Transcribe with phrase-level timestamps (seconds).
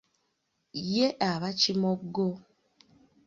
[0.93, 2.27] Ye aba kimoggo.